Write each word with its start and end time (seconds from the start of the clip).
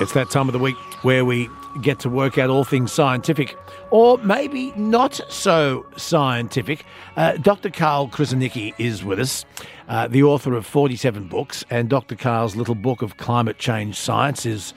It's 0.00 0.12
that 0.12 0.30
time 0.30 0.48
of 0.48 0.52
the 0.52 0.58
week 0.60 0.76
where 1.02 1.24
we 1.24 1.50
get 1.82 1.98
to 2.00 2.08
work 2.08 2.38
out 2.38 2.50
all 2.50 2.64
things 2.64 2.92
scientific, 2.92 3.56
or 3.90 4.16
maybe 4.18 4.72
not 4.76 5.20
so 5.28 5.84
scientific. 5.96 6.84
Uh, 7.16 7.36
Dr. 7.36 7.68
Karl 7.68 8.08
Kruszelnicki 8.08 8.74
is 8.78 9.04
with 9.04 9.18
us, 9.18 9.44
uh, 9.88 10.08
the 10.08 10.22
author 10.22 10.54
of 10.54 10.64
47 10.64 11.28
books, 11.28 11.64
and 11.68 11.88
Dr. 11.88 12.14
Karl's 12.14 12.56
little 12.56 12.74
book 12.74 13.02
of 13.02 13.16
climate 13.16 13.58
change 13.58 13.96
science 13.96 14.46
is 14.46 14.72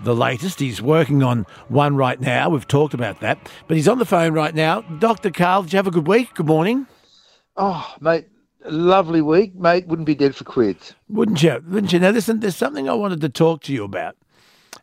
the 0.00 0.14
latest. 0.14 0.60
He's 0.60 0.82
working 0.82 1.22
on 1.22 1.46
one 1.68 1.96
right 1.96 2.20
now. 2.20 2.50
We've 2.50 2.68
talked 2.68 2.94
about 2.94 3.20
that, 3.20 3.38
but 3.66 3.76
he's 3.76 3.88
on 3.88 3.98
the 3.98 4.04
phone 4.04 4.34
right 4.34 4.54
now. 4.54 4.82
Dr. 4.82 5.30
Karl, 5.30 5.62
did 5.62 5.72
you 5.72 5.78
have 5.78 5.86
a 5.86 5.90
good 5.90 6.06
week? 6.06 6.34
Good 6.34 6.46
morning. 6.46 6.86
Oh, 7.56 7.94
mate, 8.00 8.26
lovely 8.70 9.22
week, 9.22 9.54
mate. 9.54 9.86
Wouldn't 9.86 10.06
be 10.06 10.14
dead 10.14 10.34
for 10.34 10.44
quids. 10.44 10.94
Wouldn't 11.08 11.42
you? 11.42 11.62
Wouldn't 11.68 11.92
you? 11.92 11.98
Now, 11.98 12.10
listen, 12.10 12.40
there's 12.40 12.56
something 12.56 12.88
I 12.88 12.94
wanted 12.94 13.20
to 13.22 13.28
talk 13.28 13.62
to 13.64 13.72
you 13.72 13.84
about. 13.84 14.16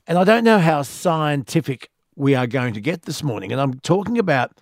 And 0.07 0.17
I 0.17 0.23
don't 0.23 0.43
know 0.43 0.59
how 0.59 0.81
scientific 0.81 1.89
we 2.15 2.35
are 2.35 2.47
going 2.47 2.73
to 2.73 2.81
get 2.81 3.03
this 3.03 3.23
morning. 3.23 3.51
And 3.51 3.61
I'm 3.61 3.79
talking 3.79 4.17
about 4.17 4.59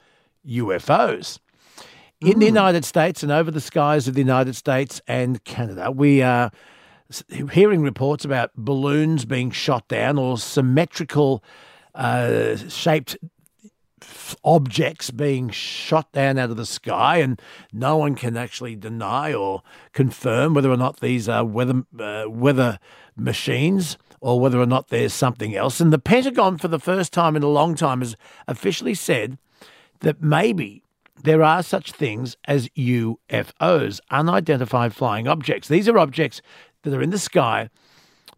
UFOs. 0.48 1.40
In 2.20 2.38
the 2.40 2.46
United 2.46 2.86
States 2.86 3.24
and 3.24 3.32
over 3.32 3.50
the 3.50 3.62
skies 3.62 4.08
of 4.08 4.14
the 4.14 4.22
United 4.22 4.56
States 4.56 5.02
and 5.08 5.44
Canada, 5.44 5.92
we 5.92 6.22
are 6.22 6.52
hearing 7.52 7.82
reports 7.82 8.24
about 8.24 8.52
balloons 8.56 9.26
being 9.26 9.50
shot 9.50 9.88
down 9.88 10.20
or 10.20 10.38
symmetrical 10.38 11.44
uh, 11.96 12.56
shaped 12.56 13.18
objects 14.44 15.12
being 15.12 15.50
shot 15.50 16.12
down 16.12 16.38
out 16.38 16.50
of 16.50 16.58
the 16.58 16.66
sky, 16.66 17.18
and 17.18 17.42
no 17.72 17.98
one 17.98 18.16
can 18.16 18.38
actually 18.38 18.76
deny 18.76 19.34
or 19.34 19.62
confirm 19.94 20.54
whether 20.54 20.72
or 20.72 20.78
not 20.78 21.00
these 21.00 21.30
are 21.30 21.46
weather 21.46 21.84
uh, 22.00 22.26
weather 22.28 22.80
machines 23.16 23.98
or 24.20 24.40
whether 24.40 24.60
or 24.60 24.66
not 24.66 24.90
there's 24.90 25.14
something 25.14 25.56
else. 25.56 25.80
And 25.80 25.92
the 25.92 26.00
Pentagon, 26.00 26.58
for 26.58 26.68
the 26.68 26.80
first 26.80 27.12
time 27.12 27.36
in 27.36 27.44
a 27.44 27.48
long 27.48 27.76
time, 27.76 28.00
has 28.00 28.16
officially 28.48 28.94
said 28.94 29.38
that 30.00 30.22
maybe 30.22 30.84
there 31.24 31.44
are 31.44 31.64
such 31.64 31.92
things 31.92 32.38
as 32.46 32.70
UFOs, 32.70 34.00
unidentified 34.10 34.94
flying 34.94 35.28
objects. 35.28 35.68
These 35.68 35.90
are 35.90 35.98
objects 35.98 36.42
that 36.84 36.94
are 36.94 37.02
in 37.02 37.12
the 37.12 37.20
sky 37.20 37.70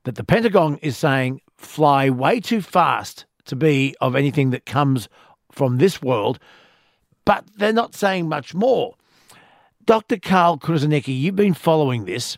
that 0.03 0.15
the 0.15 0.23
Pentagon 0.23 0.77
is 0.81 0.97
saying 0.97 1.41
fly 1.57 2.09
way 2.09 2.39
too 2.39 2.61
fast 2.61 3.25
to 3.45 3.55
be 3.55 3.95
of 4.01 4.15
anything 4.15 4.49
that 4.51 4.65
comes 4.65 5.07
from 5.53 5.77
this 5.77 6.01
world, 6.01 6.39
but 7.25 7.45
they're 7.55 7.73
not 7.73 7.95
saying 7.95 8.27
much 8.27 8.53
more. 8.53 8.95
Dr. 9.85 10.17
Karl 10.17 10.57
Kruszelnicki, 10.57 11.17
you've 11.17 11.35
been 11.35 11.53
following 11.53 12.05
this. 12.05 12.37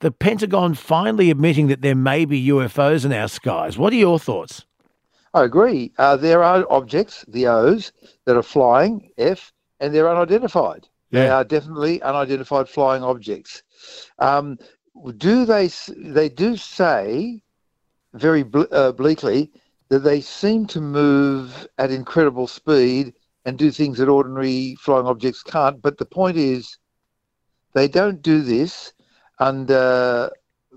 The 0.00 0.10
Pentagon 0.10 0.74
finally 0.74 1.30
admitting 1.30 1.68
that 1.68 1.82
there 1.82 1.94
may 1.94 2.24
be 2.24 2.48
UFOs 2.48 3.04
in 3.04 3.12
our 3.12 3.28
skies. 3.28 3.78
What 3.78 3.92
are 3.92 3.96
your 3.96 4.18
thoughts? 4.18 4.64
I 5.32 5.44
agree. 5.44 5.92
Uh, 5.98 6.16
there 6.16 6.42
are 6.42 6.64
objects, 6.70 7.24
the 7.26 7.46
O's, 7.46 7.92
that 8.24 8.36
are 8.36 8.42
flying, 8.42 9.10
F, 9.18 9.52
and 9.80 9.94
they're 9.94 10.08
unidentified. 10.08 10.88
They 11.10 11.28
are 11.28 11.44
definitely 11.44 12.02
unidentified 12.02 12.68
flying 12.68 13.04
objects. 13.04 13.62
Um, 14.18 14.58
do 15.16 15.44
they? 15.44 15.70
They 15.96 16.28
do 16.28 16.56
say 16.56 17.40
very 18.14 18.42
ble- 18.42 18.66
uh, 18.72 18.92
bleakly 18.92 19.52
that 19.88 20.00
they 20.00 20.20
seem 20.20 20.66
to 20.66 20.80
move 20.80 21.66
at 21.78 21.90
incredible 21.90 22.46
speed 22.46 23.14
and 23.44 23.58
do 23.58 23.70
things 23.70 23.98
that 23.98 24.08
ordinary 24.08 24.76
flying 24.80 25.06
objects 25.06 25.42
can't. 25.42 25.80
But 25.82 25.98
the 25.98 26.06
point 26.06 26.36
is, 26.36 26.78
they 27.74 27.88
don't 27.88 28.22
do 28.22 28.40
this 28.42 28.92
under 29.38 30.30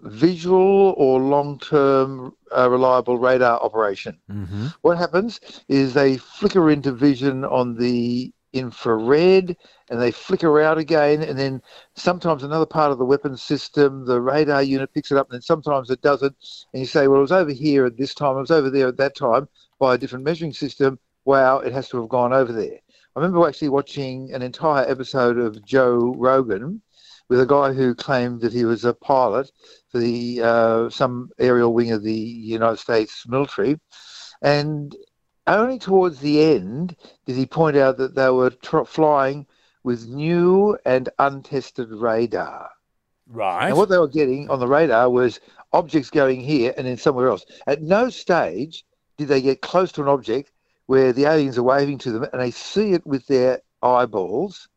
visual 0.03 0.94
or 0.97 1.19
long-term 1.19 2.33
uh, 2.55 2.69
reliable 2.69 3.17
radar 3.17 3.59
operation. 3.61 4.19
Mm-hmm. 4.30 4.68
What 4.81 4.97
happens 4.97 5.39
is 5.69 5.94
they 5.94 6.18
flicker 6.18 6.69
into 6.69 6.91
vision 6.91 7.45
on 7.45 7.75
the 7.75 8.31
infrared 8.53 9.56
and 9.90 10.02
they 10.02 10.12
flicker 10.12 10.62
out 10.62 10.78
again 10.78 11.22
and 11.22 11.38
then 11.38 11.62
sometimes 11.96 12.44
another 12.44 12.66
part 12.66 12.91
of 12.91 12.97
the 12.97 13.06
weapon 13.06 13.35
system 13.35 14.06
the 14.06 14.19
radar 14.19 14.63
unit 14.63 14.94
picks 14.94 15.12
it 15.12 15.18
up 15.18 15.28
and 15.30 15.35
then 15.35 15.41
sometimes 15.41 15.90
it 15.90 16.02
doesn't. 16.02 16.35
And 16.74 16.81
you 16.81 16.88
say 16.88 17.07
well 17.07 17.19
it 17.19 17.22
was 17.22 17.31
over 17.31 17.52
here 17.52 17.86
at 17.86 17.97
this 17.97 18.13
time 18.13 18.38
it 18.38 18.41
was 18.41 18.52
over 18.52 18.69
there 18.69 18.88
at 18.88 18.97
that 18.97 19.16
time 19.16 19.47
by 19.80 19.96
a 19.96 19.97
different 19.97 20.25
measuring 20.25 20.53
system. 20.53 21.00
Wow 21.25 21.59
it 21.59 21.74
has 21.74 21.90
to 21.90 21.97
have 21.97 22.09
gone 22.09 22.34
over 22.34 22.53
there. 22.53 22.80
I 23.16 23.19
remember 23.19 23.47
actually 23.47 23.69
watching 23.69 24.34
an 24.34 24.41
entire 24.41 24.90
episode 24.90 25.38
of 25.38 25.66
joe 25.66 26.13
rogan 26.18 26.81
with 27.30 27.41
a 27.41 27.46
guy 27.46 27.74
who 27.74 27.94
claimed 27.94 28.41
that 28.41 28.53
he 28.53 28.66
was 28.66 28.86
a 28.86 28.94
pilot 28.94 29.52
for 29.90 30.00
the 30.00 30.41
uh, 30.41 30.90
some 30.90 31.30
aerial 31.40 31.74
wing 31.74 31.91
of 31.91 32.03
the 32.03 32.13
United 32.13 32.78
States 32.78 33.25
military, 33.28 33.80
and 34.41 34.96
only 35.47 35.80
towards 35.80 36.19
the 36.19 36.41
end 36.41 36.96
did 37.25 37.35
he 37.35 37.46
point 37.46 37.78
out 37.78 37.97
that 37.97 38.16
they 38.16 38.30
were 38.30 38.50
tr- 38.50 38.84
flying 38.84 39.46
with 39.84 40.08
new 40.08 40.78
and 40.85 41.09
untested 41.19 41.90
radar. 41.90 42.69
Right. 43.30 43.69
And 43.69 43.78
what 43.78 43.90
they 43.90 43.97
were 43.97 44.07
getting 44.07 44.50
on 44.50 44.59
the 44.59 44.68
radar 44.68 45.09
was 45.09 45.40
objects 45.74 46.09
going 46.09 46.41
here 46.41 46.74
and 46.78 46.88
then 46.88 46.97
somewhere 46.97 47.30
else. 47.30 47.46
At 47.68 47.81
no 47.81 48.09
stage 48.09 48.84
did 49.18 49.28
they 49.28 49.41
get 49.41 49.62
close 49.62 49.91
to 49.94 50.02
an 50.02 50.07
object 50.07 50.52
where 50.88 51.12
the 51.13 51.25
aliens 51.25 51.57
are 51.57 51.63
waving 51.63 51.97
to 52.00 52.12
them 52.12 52.25
and 52.31 52.41
they 52.41 52.52
see 52.52 52.94
it 52.94 53.06
with 53.06 53.28
their 53.28 53.62
eyeballs, 53.81 54.69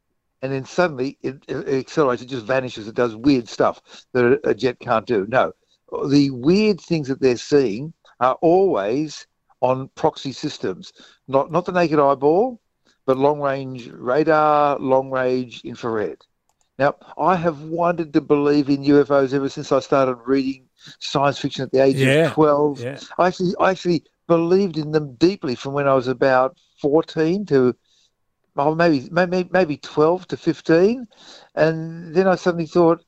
and 0.43 0.53
then 0.53 0.65
suddenly 0.65 1.19
it, 1.23 1.37
it 1.49 1.69
accelerates, 1.69 2.23
it 2.23 2.29
just 2.29 2.47
vanishes, 2.47 2.89
it 2.89 2.95
does 2.95 3.15
weird 3.15 3.49
stuff 3.49 3.81
that 4.13 4.25
a, 4.25 4.51
a 4.51 4.55
jet 4.55 4.79
can't 4.81 5.07
do. 5.07 5.27
No, 5.29 5.53
the 6.09 6.31
weird 6.31 6.81
things 6.81 7.09
that 7.09 7.21
they're 7.21 7.37
seeing 7.37 7.93
are 8.21 8.37
always 8.43 9.27
on 9.61 9.89
proxy 9.95 10.33
systems, 10.33 10.93
not 11.29 11.51
not 11.51 11.65
the 11.65 11.73
naked 11.73 11.99
eyeball, 11.99 12.61
but 13.07 13.17
long 13.17 13.41
range 13.41 13.89
radar, 13.89 14.79
long 14.79 15.11
range 15.11 15.63
infrared. 15.65 16.19
Now, 16.79 16.95
I 17.19 17.37
have 17.37 17.61
wanted 17.63 18.15
to 18.15 18.23
believe 18.23 18.71
in 18.71 18.85
UFOs 18.85 19.35
ever 19.35 19.51
since 19.51 19.71
I 19.71 19.81
started 19.81 20.17
reading 20.25 20.67
science 20.99 21.39
fiction 21.39 21.63
at 21.65 21.73
the 21.73 21.81
age 21.81 21.97
Yeah, 21.97 22.29
of 22.29 22.33
12. 22.33 22.81
yeah. 22.81 22.99
I 23.19 23.27
actually, 23.27 23.53
I 23.61 23.71
actually 23.71 24.05
believed 24.27 24.79
in 24.79 24.93
them 24.93 25.15
deeply 25.17 25.55
from 25.55 25.75
when 25.75 25.87
I 25.87 25.95
was 25.95 26.09
about 26.09 26.57
14 26.81 27.45
to 27.47 27.77
oh, 28.57 28.75
maybe, 28.75 29.09
maybe, 29.11 29.49
maybe 29.53 29.77
12 29.77 30.29
to 30.29 30.37
15. 30.37 31.07
And 31.55 32.15
then 32.15 32.27
I 32.27 32.37
suddenly 32.37 32.67
thought, 32.67 33.05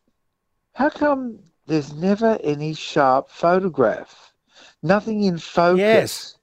how 0.74 0.90
come 0.90 1.38
there's 1.66 1.92
never 1.94 2.38
any 2.42 2.74
sharp 2.74 3.28
photograph? 3.30 4.32
Nothing 4.82 5.24
in 5.24 5.38
focus. 5.38 5.78
Yes. 5.78 6.36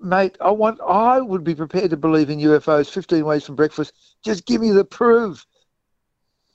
Mate, 0.00 0.36
I 0.40 0.50
want 0.50 0.80
I 0.86 1.20
would 1.20 1.44
be 1.44 1.54
prepared 1.54 1.90
to 1.90 1.96
believe 1.96 2.30
in 2.30 2.38
UFOs 2.38 2.90
15 2.90 3.24
ways 3.24 3.44
from 3.44 3.56
breakfast. 3.56 3.92
Just 4.24 4.46
give 4.46 4.60
me 4.60 4.70
the 4.70 4.84
proof. 4.84 5.46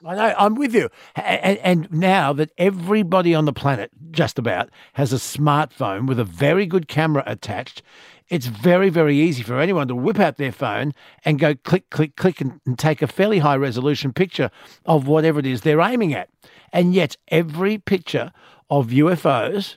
I 0.04 0.16
know, 0.16 0.34
I'm 0.36 0.54
with 0.56 0.74
you. 0.74 0.88
And, 1.14 1.58
and 1.58 1.92
now 1.92 2.32
that 2.32 2.50
everybody 2.58 3.34
on 3.34 3.44
the 3.44 3.52
planet, 3.52 3.90
just 4.10 4.38
about, 4.38 4.68
has 4.94 5.12
a 5.12 5.16
smartphone 5.16 6.06
with 6.06 6.18
a 6.18 6.24
very 6.24 6.66
good 6.66 6.88
camera 6.88 7.22
attached, 7.24 7.82
it's 8.28 8.46
very, 8.46 8.88
very 8.88 9.16
easy 9.18 9.42
for 9.42 9.60
anyone 9.60 9.88
to 9.88 9.94
whip 9.94 10.18
out 10.18 10.38
their 10.38 10.52
phone 10.52 10.92
and 11.24 11.38
go 11.38 11.54
click, 11.54 11.90
click, 11.90 12.16
click 12.16 12.40
and, 12.40 12.60
and 12.66 12.78
take 12.78 13.02
a 13.02 13.06
fairly 13.06 13.38
high 13.38 13.56
resolution 13.56 14.12
picture 14.12 14.50
of 14.86 15.06
whatever 15.06 15.38
it 15.38 15.46
is 15.46 15.60
they're 15.60 15.80
aiming 15.80 16.14
at. 16.14 16.28
And 16.72 16.94
yet, 16.94 17.16
every 17.28 17.78
picture 17.78 18.32
of 18.70 18.88
UFOs 18.88 19.76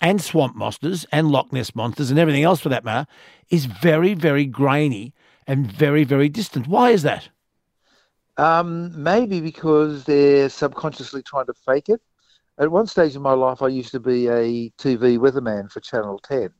and 0.00 0.20
swamp 0.20 0.54
monsters 0.54 1.06
and 1.12 1.30
Loch 1.30 1.52
Ness 1.52 1.74
monsters 1.74 2.10
and 2.10 2.18
everything 2.18 2.42
else 2.42 2.60
for 2.60 2.68
that 2.68 2.84
matter 2.84 3.06
is 3.50 3.66
very, 3.66 4.14
very 4.14 4.46
grainy 4.46 5.14
and 5.46 5.70
very, 5.70 6.04
very 6.04 6.28
distant. 6.28 6.66
Why 6.66 6.90
is 6.90 7.02
that? 7.02 7.28
Um, 8.36 9.02
maybe 9.02 9.40
because 9.40 10.04
they're 10.04 10.48
subconsciously 10.48 11.22
trying 11.22 11.46
to 11.46 11.54
fake 11.54 11.88
it. 11.88 12.02
At 12.58 12.70
one 12.70 12.86
stage 12.86 13.14
in 13.14 13.22
my 13.22 13.32
life, 13.32 13.62
I 13.62 13.68
used 13.68 13.92
to 13.92 14.00
be 14.00 14.28
a 14.28 14.70
TV 14.78 15.18
weatherman 15.18 15.70
for 15.70 15.80
Channel 15.80 16.18
10. 16.20 16.50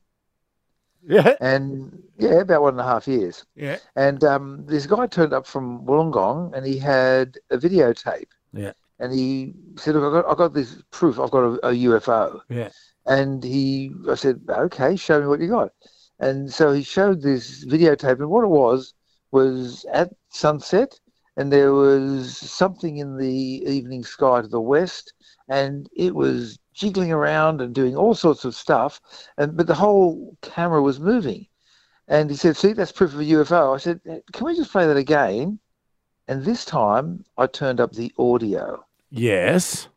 Yeah. 1.07 1.35
And 1.39 2.03
yeah, 2.17 2.41
about 2.41 2.63
one 2.63 2.73
and 2.73 2.81
a 2.81 2.83
half 2.83 3.07
years. 3.07 3.45
Yeah. 3.55 3.77
And 3.95 4.23
um, 4.23 4.65
this 4.67 4.85
guy 4.85 5.07
turned 5.07 5.33
up 5.33 5.47
from 5.47 5.85
Wollongong 5.85 6.55
and 6.55 6.65
he 6.65 6.77
had 6.77 7.37
a 7.49 7.57
videotape. 7.57 8.29
Yeah. 8.53 8.73
And 8.99 9.13
he 9.13 9.53
said, 9.77 9.95
Look, 9.95 10.03
I 10.03 10.21
got, 10.21 10.31
I 10.31 10.35
got 10.35 10.53
this 10.53 10.81
proof. 10.91 11.19
I've 11.19 11.31
got 11.31 11.43
a, 11.43 11.67
a 11.67 11.71
UFO. 11.73 12.41
Yeah. 12.49 12.69
And 13.07 13.41
he, 13.41 13.91
I 14.09 14.15
said, 14.15 14.41
okay, 14.49 14.97
show 14.97 15.21
me 15.21 15.27
what 15.27 15.39
you 15.39 15.47
got. 15.47 15.71
And 16.19 16.51
so 16.51 16.73
he 16.73 16.83
showed 16.83 17.21
this 17.21 17.63
videotape, 17.65 18.19
and 18.19 18.29
what 18.29 18.43
it 18.43 18.49
was 18.49 18.93
was 19.31 19.85
at 19.93 20.13
sunset, 20.29 20.99
and 21.37 21.51
there 21.51 21.73
was 21.73 22.35
something 22.37 22.97
in 22.97 23.17
the 23.17 23.63
evening 23.65 24.03
sky 24.03 24.41
to 24.41 24.47
the 24.47 24.59
west, 24.59 25.13
and 25.47 25.87
it 25.95 26.15
was 26.15 26.59
jiggling 26.73 27.11
around 27.11 27.61
and 27.61 27.73
doing 27.73 27.95
all 27.95 28.15
sorts 28.15 28.45
of 28.45 28.55
stuff, 28.55 28.99
and 29.37 29.55
but 29.55 29.67
the 29.67 29.75
whole 29.75 30.35
camera 30.41 30.81
was 30.81 30.99
moving. 30.99 31.45
And 32.07 32.29
he 32.29 32.35
said, 32.35 32.57
"See, 32.57 32.73
that's 32.73 32.91
proof 32.91 33.13
of 33.13 33.19
a 33.19 33.23
UFO." 33.23 33.75
I 33.75 33.77
said, 33.77 34.01
"Can 34.33 34.45
we 34.45 34.55
just 34.55 34.71
play 34.71 34.87
that 34.87 34.97
again?" 34.97 35.59
And 36.27 36.43
this 36.43 36.65
time 36.65 37.23
I 37.37 37.47
turned 37.47 37.79
up 37.79 37.93
the 37.93 38.11
audio. 38.17 38.83
Yes. 39.09 39.87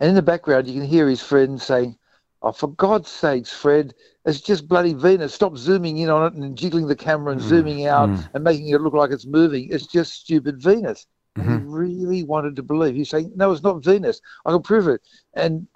And 0.00 0.08
in 0.08 0.14
the 0.14 0.22
background, 0.22 0.68
you 0.68 0.74
can 0.74 0.88
hear 0.88 1.08
his 1.08 1.22
friend 1.22 1.60
saying, 1.60 1.96
Oh, 2.44 2.50
for 2.52 2.68
God's 2.68 3.08
sakes, 3.08 3.52
Fred, 3.52 3.94
it's 4.26 4.40
just 4.40 4.66
bloody 4.66 4.94
Venus. 4.94 5.32
Stop 5.32 5.56
zooming 5.56 5.98
in 5.98 6.10
on 6.10 6.26
it 6.26 6.36
and 6.36 6.58
jiggling 6.58 6.88
the 6.88 6.96
camera 6.96 7.32
and 7.32 7.40
Mm, 7.40 7.44
zooming 7.44 7.86
out 7.86 8.10
mm. 8.10 8.28
and 8.34 8.42
making 8.42 8.68
it 8.68 8.80
look 8.80 8.94
like 8.94 9.12
it's 9.12 9.26
moving. 9.26 9.68
It's 9.70 9.86
just 9.86 10.12
stupid 10.14 10.60
Venus. 10.60 11.06
Mhm. 11.38 11.60
he 11.60 11.66
really 11.66 12.24
wanted 12.24 12.56
to 12.56 12.62
believe. 12.62 12.94
He's 12.94 13.08
saying, 13.10 13.32
No, 13.36 13.52
it's 13.52 13.62
not 13.62 13.82
Venus. 13.82 14.20
I 14.44 14.50
can 14.50 14.60
prove 14.60 14.88
it. 14.88 15.00
And 15.34 15.66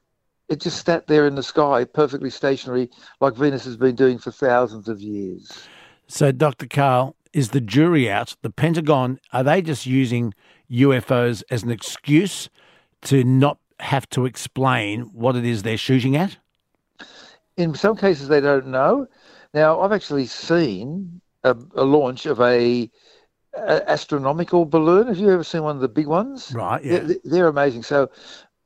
it 0.48 0.60
just 0.60 0.84
sat 0.84 1.06
there 1.06 1.26
in 1.26 1.34
the 1.34 1.42
sky, 1.42 1.84
perfectly 1.84 2.30
stationary, 2.30 2.90
like 3.20 3.34
Venus 3.34 3.64
has 3.64 3.76
been 3.76 3.94
doing 3.94 4.18
for 4.18 4.30
thousands 4.30 4.88
of 4.88 5.00
years. 5.00 5.50
So, 6.08 6.30
Dr. 6.30 6.66
Karl, 6.66 7.16
is 7.32 7.50
the 7.50 7.60
jury 7.60 8.10
out? 8.10 8.36
The 8.42 8.50
Pentagon, 8.50 9.18
are 9.32 9.42
they 9.42 9.62
just 9.62 9.86
using 9.86 10.34
UFOs 10.70 11.42
as 11.50 11.62
an 11.62 11.70
excuse 11.70 12.48
to 13.06 13.24
not 13.24 13.58
have 13.80 14.08
to 14.10 14.26
explain 14.26 15.02
what 15.12 15.36
it 15.36 15.44
is 15.44 15.62
they're 15.62 15.76
shooting 15.76 16.16
at? 16.16 16.36
In 17.56 17.74
some 17.74 17.96
cases, 17.96 18.28
they 18.28 18.40
don't 18.40 18.66
know. 18.66 19.06
Now, 19.54 19.80
I've 19.80 19.92
actually 19.92 20.26
seen 20.26 21.20
a, 21.44 21.56
a 21.74 21.84
launch 21.84 22.26
of 22.26 22.40
a, 22.40 22.90
a 23.54 23.90
astronomical 23.90 24.64
balloon. 24.64 25.06
Have 25.06 25.18
you 25.18 25.30
ever 25.30 25.44
seen 25.44 25.62
one 25.62 25.76
of 25.76 25.82
the 25.82 25.88
big 25.88 26.06
ones? 26.06 26.52
Right, 26.52 26.84
yeah. 26.84 26.98
They're, 26.98 27.16
they're 27.24 27.48
amazing. 27.48 27.82
So 27.82 28.10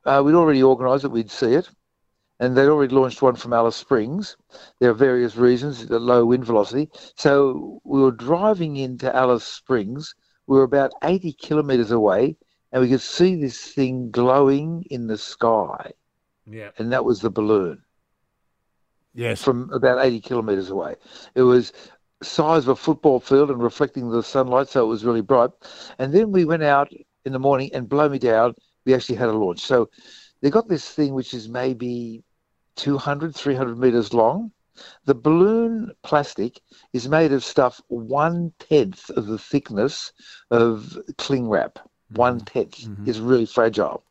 uh, 0.05 0.23
we'd 0.25 0.35
already 0.35 0.63
organised 0.63 1.03
that 1.03 1.11
we'd 1.11 1.31
see 1.31 1.55
it, 1.55 1.69
and 2.41 2.57
they'd 2.57 2.69
already 2.69 2.95
launched 2.95 3.23
one 3.23 3.37
from 3.37 3.53
Alice 3.53 3.77
Springs. 3.77 4.37
There 4.81 4.91
are 4.91 4.95
various 4.95 5.37
reasons, 5.37 5.87
the 5.87 5.99
low 5.99 6.25
wind 6.25 6.45
velocity. 6.45 6.89
So 7.17 7.81
we 7.85 8.01
were 8.01 8.13
driving 8.13 8.77
into 8.77 9.15
Alice 9.15 9.45
Springs. 9.45 10.15
We 10.47 10.57
were 10.57 10.65
about 10.65 10.93
80 11.05 11.35
kilometres 11.35 11.91
away, 11.91 12.37
and 12.73 12.83
we 12.83 12.89
could 12.89 13.01
see 13.01 13.35
this 13.35 13.73
thing 13.73 14.11
glowing 14.11 14.85
in 14.91 15.07
the 15.07 15.19
sky, 15.19 15.93
Yeah. 16.47 16.71
and 16.79 16.93
that 16.93 17.05
was 17.05 17.21
the 17.21 17.31
balloon 17.31 17.83
Yes. 19.15 19.43
from 19.43 19.71
about 19.73 20.05
80 20.05 20.21
kilometres 20.21 20.71
away. 20.71 20.97
It 21.35 21.43
was 21.43 21.73
size 22.23 22.65
of 22.65 22.69
a 22.69 22.77
football 22.77 23.19
field 23.21 23.51
and 23.51 23.63
reflecting 23.63 24.11
the 24.11 24.23
sunlight, 24.23 24.69
so 24.69 24.85
it 24.85 24.89
was 24.89 25.05
really 25.05 25.23
bright. 25.23 25.51
And 25.99 26.13
then 26.13 26.33
we 26.33 26.45
went 26.45 26.63
out 26.63 26.93
in 27.25 27.33
the 27.33 27.39
morning 27.39 27.71
and 27.75 27.89
blow 27.89 28.09
me 28.09 28.19
down, 28.19 28.55
we 28.85 28.95
actually 28.95 29.17
had 29.17 29.29
a 29.29 29.33
launch. 29.33 29.61
So 29.61 29.89
they 30.41 30.51
got 30.51 30.69
this 30.69 30.89
thing 30.89 31.15
which 31.15 31.35
is 31.35 31.49
maybe 31.49 32.23
200, 32.77 33.35
300 33.35 33.79
metres 33.79 34.15
long. 34.15 34.53
The 35.05 35.15
balloon 35.15 35.93
plastic 36.03 36.61
is 36.93 37.09
made 37.09 37.33
of 37.33 37.45
stuff 37.45 37.81
one 37.89 38.53
tenth 38.59 39.11
of 39.11 39.27
the 39.27 39.39
thickness 39.39 40.13
of 40.51 40.97
cling 41.19 41.49
wrap. 41.49 41.79
One 42.15 42.41
tenth 42.41 42.79
Mhm. 42.81 43.09
is 43.09 43.21
really 43.21 43.47
fragile. 43.47 44.03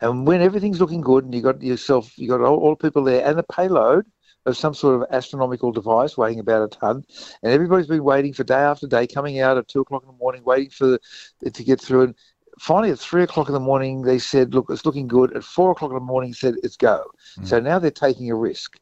And 0.00 0.26
when 0.26 0.42
everything's 0.42 0.80
looking 0.80 1.00
good 1.00 1.24
and 1.24 1.34
you 1.34 1.40
got 1.40 1.62
yourself, 1.62 2.18
you 2.18 2.28
got 2.28 2.40
all, 2.42 2.58
all 2.58 2.70
the 2.70 2.76
people 2.76 3.04
there 3.04 3.24
and 3.24 3.38
the 3.38 3.42
payload 3.42 4.06
of 4.46 4.56
some 4.56 4.74
sort 4.74 4.94
of 4.96 5.06
astronomical 5.10 5.72
device 5.72 6.16
weighing 6.16 6.40
about 6.40 6.62
a 6.62 6.68
ton, 6.68 7.04
and 7.42 7.52
everybody's 7.52 7.86
been 7.86 8.04
waiting 8.04 8.32
for 8.32 8.44
day 8.44 8.54
after 8.54 8.86
day, 8.86 9.06
coming 9.06 9.40
out 9.40 9.58
at 9.58 9.68
two 9.68 9.80
o'clock 9.80 10.02
in 10.02 10.08
the 10.08 10.14
morning, 10.14 10.42
waiting 10.44 10.70
for 10.70 10.98
it 11.42 11.54
to 11.54 11.64
get 11.64 11.80
through. 11.80 12.02
And 12.02 12.14
finally, 12.58 12.90
at 12.90 12.98
three 12.98 13.22
o'clock 13.22 13.48
in 13.48 13.54
the 13.54 13.60
morning, 13.60 14.02
they 14.02 14.18
said, 14.18 14.54
"Look, 14.54 14.70
it's 14.70 14.86
looking 14.86 15.08
good." 15.08 15.36
At 15.36 15.44
four 15.44 15.72
o'clock 15.72 15.90
in 15.90 15.96
the 15.96 16.00
morning, 16.00 16.32
said, 16.32 16.54
"It's 16.62 16.76
go." 16.76 17.04
So 17.44 17.60
now 17.60 17.78
they're 17.78 17.90
taking 17.90 18.30
a 18.30 18.34
risk 18.34 18.78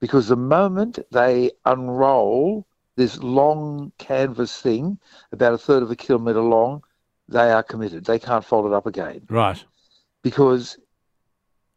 because 0.00 0.28
the 0.28 0.36
moment 0.36 0.98
they 1.10 1.52
unroll 1.64 2.66
this 2.96 3.22
long 3.22 3.92
canvas 3.98 4.60
thing, 4.60 4.98
about 5.32 5.54
a 5.54 5.58
third 5.58 5.82
of 5.82 5.90
a 5.90 5.96
kilometre 5.96 6.40
long, 6.40 6.82
they 7.28 7.50
are 7.50 7.62
committed. 7.62 8.04
They 8.04 8.18
can't 8.18 8.44
fold 8.44 8.66
it 8.66 8.72
up 8.72 8.86
again 8.86 9.22
Right. 9.28 9.62
because 10.22 10.76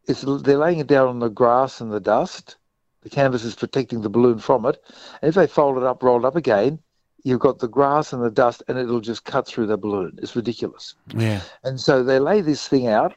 it's 0.07 0.21
they're 0.43 0.57
laying 0.57 0.79
it 0.79 0.87
down 0.87 1.07
on 1.07 1.19
the 1.19 1.29
grass 1.29 1.81
and 1.81 1.91
the 1.91 1.99
dust. 1.99 2.57
The 3.01 3.09
canvas 3.09 3.43
is 3.43 3.55
protecting 3.55 4.01
the 4.01 4.09
balloon 4.09 4.39
from 4.39 4.65
it. 4.65 4.81
And 5.21 5.29
if 5.29 5.35
they 5.35 5.47
fold 5.47 5.77
it 5.77 5.83
up, 5.83 6.03
roll 6.03 6.19
it 6.23 6.27
up 6.27 6.35
again, 6.35 6.79
you've 7.23 7.39
got 7.39 7.59
the 7.59 7.67
grass 7.67 8.11
and 8.13 8.21
the 8.23 8.31
dust, 8.31 8.63
and 8.67 8.77
it'll 8.77 9.01
just 9.01 9.23
cut 9.25 9.47
through 9.47 9.67
the 9.67 9.77
balloon. 9.77 10.17
It's 10.21 10.35
ridiculous. 10.35 10.95
Yeah. 11.13 11.41
And 11.63 11.79
so 11.79 12.03
they 12.03 12.19
lay 12.19 12.41
this 12.41 12.67
thing 12.67 12.87
out, 12.87 13.13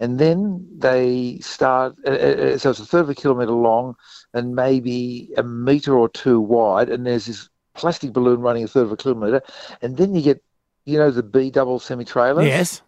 and 0.00 0.18
then 0.18 0.66
they 0.76 1.38
start. 1.38 1.96
Uh, 2.06 2.10
uh, 2.10 2.58
so 2.58 2.70
it's 2.70 2.80
a 2.80 2.86
third 2.86 3.00
of 3.02 3.10
a 3.10 3.14
kilometre 3.14 3.50
long, 3.52 3.96
and 4.34 4.54
maybe 4.54 5.30
a 5.36 5.42
metre 5.42 5.96
or 5.96 6.08
two 6.08 6.40
wide. 6.40 6.88
And 6.88 7.06
there's 7.06 7.26
this 7.26 7.48
plastic 7.74 8.12
balloon 8.12 8.40
running 8.40 8.64
a 8.64 8.68
third 8.68 8.84
of 8.84 8.92
a 8.92 8.96
kilometre, 8.96 9.42
and 9.82 9.96
then 9.96 10.14
you 10.14 10.22
get, 10.22 10.42
you 10.84 10.98
know, 10.98 11.10
the 11.10 11.22
B 11.22 11.50
double 11.50 11.78
semi 11.78 12.04
trailers. 12.04 12.46
Yes. 12.46 12.82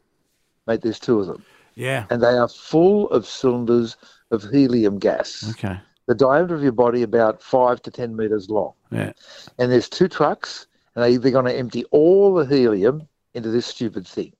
mate. 0.66 0.82
There's 0.82 0.98
two 1.00 1.20
of 1.20 1.26
them 1.26 1.44
Yeah. 1.74 2.06
and 2.10 2.22
they 2.22 2.36
are 2.36 2.48
full 2.48 3.08
of 3.10 3.26
cylinders 3.26 3.96
of 4.30 4.42
helium 4.50 4.98
gas. 4.98 5.48
Okay. 5.50 5.78
The 6.06 6.14
diameter 6.14 6.54
of 6.54 6.62
your 6.62 6.72
body 6.72 7.02
about 7.02 7.42
five 7.42 7.82
to 7.82 7.90
ten 7.90 8.16
meters 8.16 8.48
long. 8.50 8.72
Yeah. 8.90 9.12
And 9.58 9.70
there's 9.72 9.88
two 9.88 10.08
trucks, 10.08 10.66
and 10.94 11.02
they, 11.04 11.16
they're 11.16 11.32
going 11.32 11.46
to 11.46 11.54
empty 11.56 11.84
all 11.90 12.34
the 12.34 12.46
helium 12.46 13.08
into 13.34 13.50
this 13.50 13.66
stupid 13.66 14.06
thing. 14.06 14.32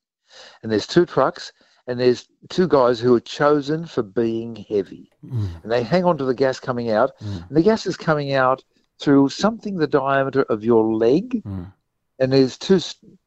And 0.63 0.71
there's 0.71 0.87
two 0.87 1.07
trucks, 1.07 1.53
and 1.89 1.99
there's 1.99 2.29
two 2.51 2.69
guys 2.69 3.01
who 3.01 3.15
are 3.15 3.21
chosen 3.21 3.87
for 3.87 4.03
being 4.03 4.57
heavy. 4.69 5.11
Mm. 5.25 5.63
And 5.63 5.73
they 5.73 5.83
hang 5.83 6.05
on 6.05 6.19
to 6.19 6.25
the 6.25 6.35
gas 6.35 6.61
coming 6.61 6.91
out, 6.91 7.13
Mm. 7.21 7.49
and 7.49 7.57
the 7.57 7.63
gas 7.63 7.87
is 7.87 7.97
coming 7.97 8.33
out 8.35 8.63
through 9.01 9.29
something 9.29 9.77
the 9.77 9.87
diameter 9.87 10.43
of 10.45 10.65
your 10.65 10.95
leg, 10.95 11.43
Mm. 11.45 11.73
And 12.19 12.33
there's 12.33 12.57
two 12.57 12.79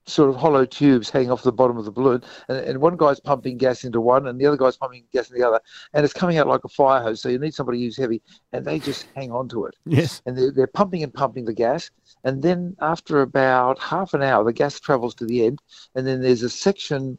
sort 0.07 0.29
of 0.29 0.35
hollow 0.35 0.65
tubes 0.65 1.09
hanging 1.09 1.29
off 1.29 1.43
the 1.43 1.51
bottom 1.51 1.77
of 1.77 1.85
the 1.85 1.91
balloon, 1.91 2.23
and, 2.47 2.57
and 2.57 2.81
one 2.81 2.97
guy's 2.97 3.19
pumping 3.19 3.57
gas 3.57 3.83
into 3.83 4.01
one, 4.01 4.27
and 4.27 4.39
the 4.39 4.45
other 4.45 4.57
guy's 4.57 4.77
pumping 4.77 5.05
gas 5.13 5.29
into 5.29 5.39
the 5.39 5.47
other, 5.47 5.59
and 5.93 6.03
it's 6.03 6.13
coming 6.13 6.37
out 6.37 6.47
like 6.47 6.63
a 6.63 6.69
fire 6.69 7.03
hose. 7.03 7.21
So 7.21 7.29
you 7.29 7.37
need 7.39 7.53
somebody 7.53 7.83
who's 7.83 7.97
heavy, 7.97 8.21
and 8.51 8.65
they 8.65 8.79
just 8.79 9.07
hang 9.15 9.31
on 9.31 9.47
to 9.49 9.65
it, 9.65 9.75
Yes. 9.85 10.21
and 10.25 10.37
they're, 10.37 10.51
they're 10.51 10.67
pumping 10.67 11.03
and 11.03 11.13
pumping 11.13 11.45
the 11.45 11.53
gas, 11.53 11.91
and 12.23 12.41
then 12.41 12.75
after 12.81 13.21
about 13.21 13.79
half 13.79 14.13
an 14.13 14.23
hour, 14.23 14.43
the 14.43 14.53
gas 14.53 14.79
travels 14.79 15.13
to 15.15 15.25
the 15.25 15.45
end, 15.45 15.61
and 15.95 16.07
then 16.07 16.21
there's 16.21 16.43
a 16.43 16.49
section 16.49 17.17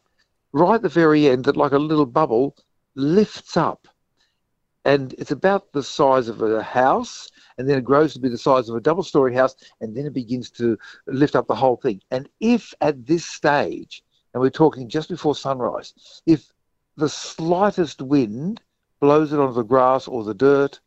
right 0.53 0.75
at 0.75 0.81
the 0.81 0.89
very 0.89 1.27
end 1.27 1.45
that, 1.45 1.55
like 1.55 1.71
a 1.71 1.79
little 1.79 2.05
bubble, 2.05 2.57
lifts 2.95 3.55
up, 3.55 3.87
and 4.85 5.13
it's 5.13 5.31
about 5.31 5.71
the 5.73 5.83
size 5.83 6.27
of 6.27 6.41
a 6.41 6.63
house, 6.63 7.29
and 7.57 7.69
then 7.69 7.77
it 7.77 7.83
grows 7.83 8.13
to 8.13 8.19
be 8.19 8.29
the 8.29 8.37
size 8.37 8.69
of 8.69 8.75
a 8.75 8.81
double-story 8.81 9.35
house, 9.35 9.55
and 9.79 9.95
then 9.95 10.05
it 10.05 10.13
begins 10.13 10.49
to 10.51 10.77
lift 11.07 11.35
up 11.35 11.47
the 11.47 11.55
whole 11.55 11.75
thing. 11.75 12.01
And 12.09 12.27
if 12.39 12.73
at 12.81 13.05
this 13.05 13.25
stage, 13.25 14.03
and 14.33 14.41
we're 14.41 14.49
talking 14.49 14.89
just 14.89 15.09
before 15.09 15.35
sunrise, 15.35 16.21
if 16.25 16.51
the 16.97 17.09
slightest 17.09 18.01
wind 18.01 18.61
blows 18.99 19.33
it 19.33 19.39
onto 19.39 19.53
the 19.53 19.63
grass 19.63 20.07
or 20.07 20.23
the 20.23 20.33
dirt, 20.33 20.79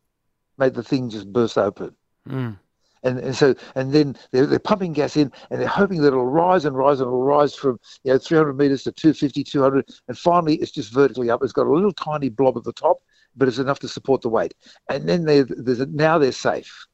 made 0.57 0.73
the 0.73 0.83
thing 0.83 1.09
just 1.09 1.31
burst 1.31 1.57
open. 1.57 1.95
Mm. 2.27 2.57
And, 3.03 3.19
and 3.19 3.35
so 3.35 3.53
and 3.75 3.93
then 3.93 4.17
they're, 4.31 4.47
they're 4.47 4.57
pumping 4.57 4.93
gas 4.93 5.15
in 5.15 5.31
and 5.51 5.61
they're 5.61 5.67
hoping 5.67 6.01
that 6.01 6.07
it'll 6.07 6.25
rise 6.25 6.65
and 6.65 6.75
rise 6.75 6.99
and 6.99 7.07
it'll 7.07 7.21
rise 7.21 7.53
from 7.53 7.79
you 8.03 8.11
know 8.11 8.17
300 8.17 8.53
meters 8.53 8.81
to 8.83 8.91
250 8.91 9.43
200 9.43 9.87
and 10.07 10.17
finally 10.17 10.55
it's 10.55 10.71
just 10.71 10.91
vertically 10.91 11.29
up 11.29 11.43
it's 11.43 11.53
got 11.53 11.67
a 11.67 11.71
little 11.71 11.93
tiny 11.93 12.29
blob 12.29 12.57
at 12.57 12.63
the 12.63 12.73
top 12.73 13.03
but 13.35 13.47
it's 13.47 13.59
enough 13.59 13.79
to 13.79 13.87
support 13.87 14.21
the 14.21 14.29
weight. 14.29 14.53
And 14.89 15.07
then 15.07 15.25
they 15.25 15.43
there's 15.43 15.79
a, 15.79 15.85
now 15.87 16.17
they're 16.17 16.31
safe. 16.31 16.87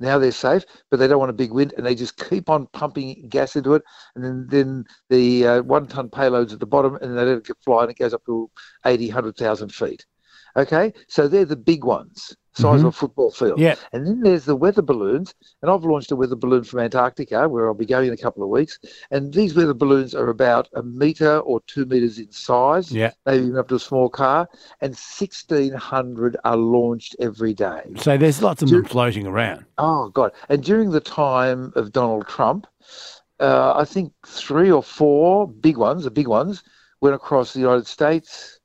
Now 0.00 0.18
they're 0.18 0.30
safe 0.30 0.64
but 0.90 0.98
they 0.98 1.08
don't 1.08 1.18
want 1.18 1.30
a 1.30 1.34
big 1.34 1.52
wind 1.52 1.74
and 1.76 1.84
they 1.84 1.94
just 1.94 2.16
keep 2.28 2.48
on 2.48 2.68
pumping 2.72 3.26
gas 3.28 3.56
into 3.56 3.74
it. 3.74 3.82
And 4.14 4.24
then 4.24 4.46
then 4.48 4.84
the 5.10 5.46
uh, 5.46 5.62
one 5.62 5.86
ton 5.86 6.08
payloads 6.08 6.52
at 6.52 6.60
the 6.60 6.66
bottom 6.66 6.96
and 6.96 7.16
they 7.16 7.24
let 7.24 7.38
it 7.38 7.48
fly 7.64 7.82
and 7.82 7.90
it 7.90 7.98
goes 7.98 8.14
up 8.14 8.24
to 8.26 8.50
80 8.86 9.06
100,000 9.08 9.74
feet. 9.74 10.06
Okay? 10.56 10.92
So 11.08 11.28
they're 11.28 11.44
the 11.44 11.56
big 11.56 11.84
ones 11.84 12.36
size 12.58 12.80
Mhm. 12.80 12.86
of 12.86 12.86
a 12.86 12.92
football 12.92 13.30
field 13.30 13.58
Yeah. 13.58 13.76
and 13.92 14.06
then 14.06 14.20
there's 14.20 14.44
the 14.44 14.56
weather 14.56 14.82
balloons, 14.82 15.34
and 15.62 15.70
I've 15.70 15.84
launched 15.84 16.10
a 16.12 16.16
weather 16.16 16.36
balloon 16.36 16.64
from 16.64 16.80
Antarctica, 16.80 17.48
where 17.48 17.66
I'll 17.68 17.74
be 17.74 17.86
going 17.86 18.08
in 18.08 18.12
a 18.14 18.16
couple 18.16 18.42
of 18.42 18.48
weeks. 18.48 18.78
And 19.10 19.32
these 19.32 19.54
weather 19.54 19.74
balloons 19.74 20.14
are 20.14 20.28
about 20.28 20.68
a 20.74 20.82
metre 20.82 21.38
or 21.38 21.60
two 21.66 21.84
metres 21.86 22.18
in 22.18 22.30
size, 22.32 22.90
Yeah. 22.92 23.12
maybe 23.26 23.46
even 23.46 23.58
up 23.58 23.68
to 23.68 23.76
a 23.76 23.78
small 23.78 24.08
car, 24.08 24.48
and 24.80 24.94
1,600 24.96 26.36
are 26.44 26.56
launched 26.56 27.16
every 27.20 27.54
day. 27.54 27.82
So 27.96 28.16
there's 28.16 28.42
lots 28.42 28.62
of 28.62 28.68
Do- 28.68 28.76
them 28.76 28.84
floating 28.84 29.26
around. 29.26 29.64
Oh, 29.78 30.08
God. 30.08 30.32
And 30.48 30.62
during 30.62 30.90
the 30.90 31.00
time 31.00 31.72
of 31.76 31.92
Donald 31.92 32.26
Trump, 32.26 32.66
uh, 33.40 33.72
I 33.76 33.84
think 33.84 34.12
three 34.26 34.70
or 34.70 34.82
four 34.82 35.46
big 35.46 35.76
ones, 35.76 36.04
the 36.04 36.10
big 36.10 36.26
ones, 36.28 36.62
went 37.00 37.14
across 37.14 37.52
the 37.52 37.60
United 37.60 37.86
States, 37.86 38.58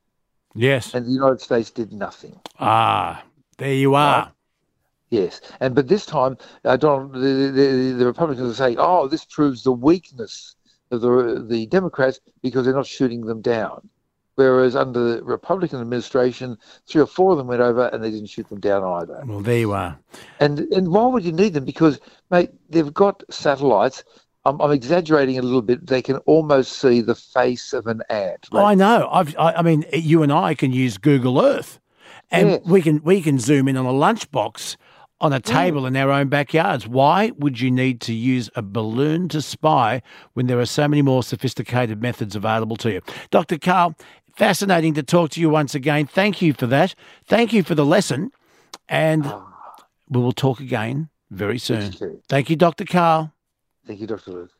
Yes. 0.55 0.93
and 0.93 1.05
the 1.05 1.11
United 1.11 1.41
States 1.41 1.69
did 1.71 1.93
nothing. 1.93 2.39
Ah, 2.59 3.23
there 3.63 3.73
you 3.73 3.95
are. 3.95 4.31
Yes, 5.09 5.41
and 5.59 5.75
but 5.75 5.87
this 5.87 6.05
time, 6.05 6.37
uh, 6.65 6.75
Donald, 6.75 7.13
the, 7.13 7.51
the, 7.53 7.95
the 7.97 8.05
Republicans 8.05 8.51
are 8.51 8.55
saying, 8.55 8.77
"Oh, 8.79 9.07
this 9.07 9.25
proves 9.25 9.63
the 9.63 9.71
weakness 9.71 10.55
of 10.91 11.01
the 11.01 11.45
the 11.47 11.67
Democrats 11.67 12.19
because 12.41 12.65
they're 12.65 12.73
not 12.73 12.87
shooting 12.87 13.25
them 13.25 13.41
down." 13.41 13.89
Whereas 14.35 14.75
under 14.75 15.15
the 15.17 15.23
Republican 15.23 15.79
administration, 15.79 16.57
three 16.87 17.01
or 17.01 17.05
four 17.05 17.33
of 17.33 17.37
them 17.37 17.45
went 17.45 17.61
over 17.61 17.85
and 17.89 18.03
they 18.03 18.09
didn't 18.09 18.29
shoot 18.29 18.49
them 18.49 18.59
down 18.59 18.83
either. 18.83 19.21
Well, 19.27 19.41
there 19.41 19.59
you 19.59 19.73
are. 19.73 19.99
And 20.39 20.59
and 20.59 20.87
why 20.89 21.05
would 21.05 21.23
you 21.23 21.31
need 21.31 21.53
them? 21.53 21.65
Because 21.65 21.99
mate, 22.31 22.49
they've 22.69 22.93
got 22.93 23.23
satellites 23.29 24.03
I'm, 24.45 24.59
I'm 24.61 24.71
exaggerating 24.71 25.37
a 25.39 25.41
little 25.41 25.61
bit. 25.61 25.87
They 25.87 26.01
can 26.01 26.17
almost 26.17 26.73
see 26.73 27.01
the 27.01 27.15
face 27.15 27.73
of 27.73 27.87
an 27.87 28.01
ant. 28.09 28.47
I 28.51 28.75
know. 28.75 29.09
I've, 29.11 29.35
I, 29.37 29.53
I 29.53 29.61
mean, 29.61 29.85
you 29.93 30.23
and 30.23 30.31
I 30.31 30.53
can 30.53 30.73
use 30.73 30.97
Google 30.97 31.41
Earth, 31.41 31.79
and 32.33 32.49
Yes. 32.49 32.61
we 32.65 32.81
can 32.81 33.01
we 33.03 33.21
can 33.21 33.39
zoom 33.39 33.67
in 33.67 33.77
on 33.77 33.85
a 33.85 33.93
lunchbox 33.93 34.75
on 35.21 35.31
a 35.31 35.39
mm. 35.39 35.43
table 35.43 35.85
in 35.85 35.95
our 35.95 36.11
own 36.11 36.27
backyards. 36.27 36.87
Why 36.87 37.31
would 37.37 37.61
you 37.61 37.71
need 37.71 38.01
to 38.01 38.13
use 38.13 38.49
a 38.55 38.61
balloon 38.61 39.29
to 39.29 39.41
spy 39.41 40.01
when 40.33 40.47
there 40.47 40.59
are 40.59 40.65
so 40.65 40.87
many 40.87 41.01
more 41.01 41.23
sophisticated 41.23 42.01
methods 42.01 42.35
available 42.35 42.75
to 42.77 42.91
you? 42.91 43.01
Dr. 43.31 43.57
Karl, 43.57 43.95
fascinating 44.35 44.93
to 44.95 45.03
talk 45.03 45.29
to 45.31 45.41
you 45.41 45.49
once 45.49 45.75
again. 45.75 46.07
Thank 46.07 46.41
you 46.41 46.53
for 46.53 46.67
that. 46.67 46.95
Thank 47.25 47.53
you 47.53 47.63
for 47.63 47.75
the 47.75 47.85
lesson, 47.85 48.31
and 48.89 49.23
ah. 49.25 49.45
we 50.09 50.19
will 50.19 50.33
talk 50.33 50.59
again 50.59 51.09
very 51.31 51.59
soon. 51.59 51.93
Thank 52.27 52.49
you, 52.49 52.55
Dr. 52.55 52.83
Karl. 52.83 53.31
Thank 53.87 54.01
you, 54.01 54.07
Dr. 54.07 54.31
Luke. 54.31 54.51